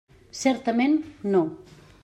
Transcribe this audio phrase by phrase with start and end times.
[0.37, 0.97] Certament,
[1.37, 1.45] no.